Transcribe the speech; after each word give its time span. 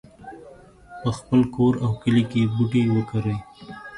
په 1.01 1.09
خپل 1.17 1.41
کور 1.55 1.73
او 1.83 1.91
کلي 2.01 2.23
کې 2.31 2.51
بوټي 2.53 2.83
وکرئ 2.91 3.37